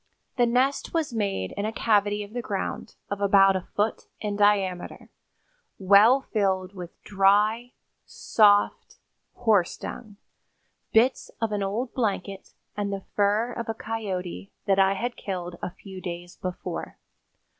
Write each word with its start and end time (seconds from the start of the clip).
The 0.35 0.47
nest 0.47 0.95
was 0.95 1.13
made 1.13 1.51
in 1.51 1.63
a 1.63 1.71
cavity 1.71 2.23
of 2.23 2.33
the 2.33 2.41
ground, 2.41 2.95
of 3.11 3.21
about 3.21 3.55
a 3.55 3.61
foot 3.75 4.07
in 4.19 4.35
diameter, 4.35 5.11
well 5.77 6.21
filled 6.21 6.73
with 6.73 6.99
dry, 7.03 7.73
soft 8.07 8.97
horse 9.35 9.77
dung, 9.77 10.15
bits 10.91 11.29
of 11.39 11.51
an 11.51 11.61
old 11.61 11.93
blanket 11.93 12.55
and 12.75 12.91
the 12.91 13.03
fur 13.15 13.51
of 13.53 13.69
a 13.69 13.75
coyote 13.75 14.51
that 14.65 14.79
I 14.79 14.95
had 14.95 15.15
killed 15.15 15.59
a 15.61 15.69
few 15.69 16.01
days 16.01 16.35
before. 16.35 16.97